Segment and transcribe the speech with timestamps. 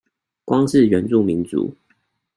[0.43, 1.75] 光是原住民族